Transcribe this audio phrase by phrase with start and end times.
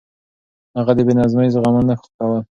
[0.77, 2.31] هغه د بې نظمي زغمل نه غوښتل.